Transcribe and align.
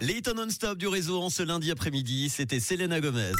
Layton 0.00 0.34
non-stop 0.34 0.76
du 0.78 0.86
réseau 0.88 1.22
en 1.22 1.30
ce 1.30 1.42
lundi 1.42 1.70
après-midi, 1.70 2.28
c'était 2.28 2.60
Selena 2.60 3.00
Gomez. 3.00 3.32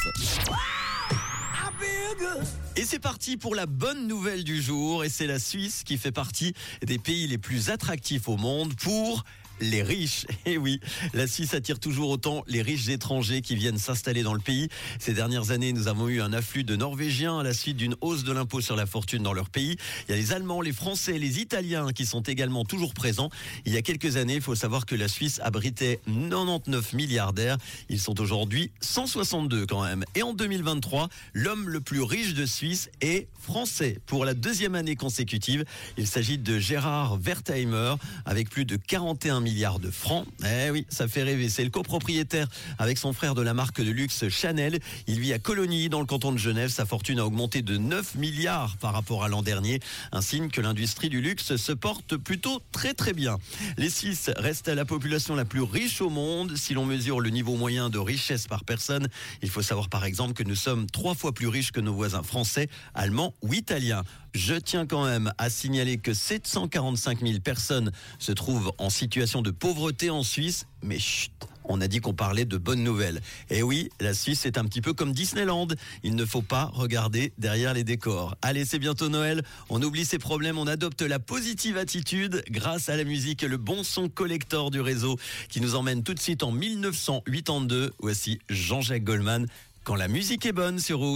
Et 2.78 2.84
c'est 2.84 2.98
parti 2.98 3.38
pour 3.38 3.54
la 3.54 3.64
bonne 3.64 4.06
nouvelle 4.06 4.44
du 4.44 4.60
jour, 4.60 5.02
et 5.02 5.08
c'est 5.08 5.26
la 5.26 5.38
Suisse 5.38 5.82
qui 5.82 5.96
fait 5.96 6.12
partie 6.12 6.52
des 6.82 6.98
pays 6.98 7.26
les 7.26 7.38
plus 7.38 7.70
attractifs 7.70 8.28
au 8.28 8.36
monde 8.36 8.74
pour 8.74 9.24
les 9.60 9.82
riches. 9.82 10.26
Et 10.46 10.58
oui, 10.58 10.80
la 11.14 11.26
Suisse 11.26 11.54
attire 11.54 11.78
toujours 11.78 12.10
autant 12.10 12.44
les 12.46 12.62
riches 12.62 12.88
étrangers 12.88 13.40
qui 13.40 13.56
viennent 13.56 13.78
s'installer 13.78 14.22
dans 14.22 14.34
le 14.34 14.40
pays. 14.40 14.68
Ces 14.98 15.12
dernières 15.12 15.50
années, 15.50 15.72
nous 15.72 15.88
avons 15.88 16.08
eu 16.08 16.20
un 16.20 16.32
afflux 16.32 16.64
de 16.64 16.76
Norvégiens 16.76 17.38
à 17.38 17.42
la 17.42 17.54
suite 17.54 17.76
d'une 17.76 17.96
hausse 18.00 18.24
de 18.24 18.32
l'impôt 18.32 18.60
sur 18.60 18.76
la 18.76 18.86
fortune 18.86 19.22
dans 19.22 19.32
leur 19.32 19.50
pays. 19.50 19.76
Il 20.08 20.12
y 20.12 20.14
a 20.14 20.16
les 20.16 20.32
Allemands, 20.32 20.60
les 20.60 20.72
Français, 20.72 21.18
les 21.18 21.40
Italiens 21.40 21.88
qui 21.94 22.06
sont 22.06 22.22
également 22.22 22.64
toujours 22.64 22.94
présents. 22.94 23.30
Il 23.64 23.72
y 23.72 23.76
a 23.76 23.82
quelques 23.82 24.16
années, 24.16 24.36
il 24.36 24.42
faut 24.42 24.54
savoir 24.54 24.86
que 24.86 24.94
la 24.94 25.08
Suisse 25.08 25.40
abritait 25.42 26.00
99 26.06 26.92
milliardaires. 26.92 27.56
Ils 27.88 28.00
sont 28.00 28.20
aujourd'hui 28.20 28.70
162 28.80 29.66
quand 29.66 29.84
même. 29.84 30.04
Et 30.14 30.22
en 30.22 30.32
2023, 30.32 31.08
l'homme 31.34 31.68
le 31.68 31.80
plus 31.80 32.02
riche 32.02 32.34
de 32.34 32.46
Suisse 32.46 32.65
est 33.00 33.28
français. 33.40 33.98
Pour 34.06 34.24
la 34.24 34.34
deuxième 34.34 34.74
année 34.74 34.96
consécutive, 34.96 35.64
il 35.96 36.06
s'agit 36.06 36.38
de 36.38 36.58
Gérard 36.58 37.18
Wertheimer 37.20 37.94
avec 38.24 38.50
plus 38.50 38.64
de 38.64 38.76
41 38.76 39.40
milliards 39.40 39.78
de 39.78 39.90
francs. 39.90 40.26
Eh 40.44 40.70
oui, 40.70 40.86
ça 40.88 41.06
fait 41.06 41.22
rêver. 41.22 41.48
C'est 41.48 41.64
le 41.64 41.70
copropriétaire 41.70 42.48
avec 42.78 42.98
son 42.98 43.12
frère 43.12 43.34
de 43.34 43.42
la 43.42 43.54
marque 43.54 43.80
de 43.80 43.90
luxe 43.90 44.28
Chanel. 44.28 44.80
Il 45.06 45.20
vit 45.20 45.32
à 45.32 45.38
Colonie, 45.38 45.88
dans 45.88 46.00
le 46.00 46.06
canton 46.06 46.32
de 46.32 46.38
Genève. 46.38 46.70
Sa 46.70 46.86
fortune 46.86 47.20
a 47.20 47.26
augmenté 47.26 47.62
de 47.62 47.76
9 47.76 48.16
milliards 48.16 48.76
par 48.78 48.92
rapport 48.92 49.22
à 49.22 49.28
l'an 49.28 49.42
dernier. 49.42 49.80
Un 50.12 50.22
signe 50.22 50.48
que 50.48 50.60
l'industrie 50.60 51.08
du 51.08 51.20
luxe 51.20 51.56
se 51.56 51.72
porte 51.72 52.16
plutôt 52.16 52.60
très 52.72 52.94
très 52.94 53.12
bien. 53.12 53.38
Les 53.76 53.90
Suisses 53.90 54.30
restent 54.36 54.68
la 54.68 54.84
population 54.84 55.34
la 55.34 55.44
plus 55.44 55.62
riche 55.62 56.00
au 56.00 56.10
monde. 56.10 56.56
Si 56.56 56.74
l'on 56.74 56.84
mesure 56.84 57.20
le 57.20 57.30
niveau 57.30 57.54
moyen 57.54 57.90
de 57.90 57.98
richesse 57.98 58.46
par 58.46 58.64
personne, 58.64 59.08
il 59.42 59.50
faut 59.50 59.62
savoir 59.62 59.88
par 59.88 60.04
exemple 60.04 60.32
que 60.32 60.42
nous 60.42 60.56
sommes 60.56 60.86
trois 60.90 61.14
fois 61.14 61.32
plus 61.32 61.48
riches 61.48 61.70
que 61.70 61.80
nos 61.80 61.94
voisins 61.94 62.22
français, 62.22 62.55
allemands 62.94 63.34
ou 63.42 63.52
italiens. 63.54 64.02
Je 64.34 64.54
tiens 64.54 64.86
quand 64.86 65.06
même 65.06 65.32
à 65.38 65.48
signaler 65.48 65.96
que 65.96 66.12
745 66.12 67.20
000 67.20 67.40
personnes 67.40 67.92
se 68.18 68.32
trouvent 68.32 68.72
en 68.78 68.90
situation 68.90 69.42
de 69.42 69.50
pauvreté 69.50 70.10
en 70.10 70.22
Suisse, 70.22 70.66
mais 70.82 70.98
chut, 70.98 71.32
on 71.68 71.80
a 71.80 71.88
dit 71.88 72.00
qu'on 72.00 72.14
parlait 72.14 72.44
de 72.44 72.56
bonnes 72.56 72.82
nouvelles. 72.82 73.20
Et 73.50 73.62
oui, 73.62 73.88
la 74.00 74.14
Suisse 74.14 74.46
est 74.46 74.58
un 74.58 74.64
petit 74.64 74.80
peu 74.80 74.92
comme 74.92 75.12
Disneyland. 75.12 75.68
Il 76.02 76.14
ne 76.14 76.24
faut 76.24 76.42
pas 76.42 76.66
regarder 76.66 77.32
derrière 77.38 77.74
les 77.74 77.84
décors. 77.84 78.36
Allez, 78.42 78.64
c'est 78.64 78.78
bientôt 78.78 79.08
Noël. 79.08 79.42
On 79.68 79.82
oublie 79.82 80.04
ses 80.04 80.18
problèmes, 80.18 80.58
on 80.58 80.66
adopte 80.66 81.02
la 81.02 81.18
positive 81.18 81.76
attitude 81.76 82.44
grâce 82.50 82.88
à 82.88 82.96
la 82.96 83.04
musique 83.04 83.42
et 83.42 83.48
le 83.48 83.56
bon 83.56 83.84
son 83.84 84.08
collector 84.08 84.70
du 84.70 84.80
réseau 84.80 85.18
qui 85.48 85.60
nous 85.60 85.74
emmène 85.74 86.02
tout 86.02 86.14
de 86.14 86.20
suite 86.20 86.42
en 86.42 86.52
1982. 86.52 87.92
Voici 87.98 88.38
Jean-Jacques 88.48 89.04
Goldman. 89.04 89.46
Quand 89.84 89.94
la 89.94 90.08
musique 90.08 90.44
est 90.46 90.52
bonne 90.52 90.80
sur 90.80 90.98
Rouge. 90.98 91.14